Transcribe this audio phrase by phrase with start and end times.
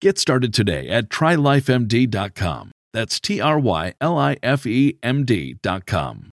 [0.00, 2.70] Get started today at trylifemd.com.
[2.92, 6.30] That's T R Y L I F E M D.com.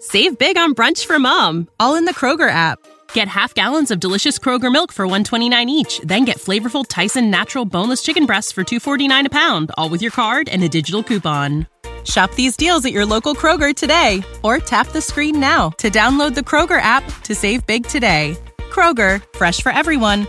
[0.00, 2.78] Save big on brunch for mom, all in the Kroger app.
[3.14, 7.64] Get half gallons of delicious Kroger milk for 129 each, then get flavorful Tyson natural
[7.64, 11.66] boneless chicken breasts for 249 a pound, all with your card and a digital coupon.
[12.04, 16.34] Shop these deals at your local Kroger today or tap the screen now to download
[16.34, 18.38] the Kroger app to save big today.
[18.70, 20.28] Kroger, fresh for everyone.